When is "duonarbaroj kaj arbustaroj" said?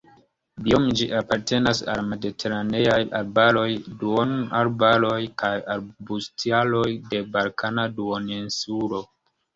4.01-6.89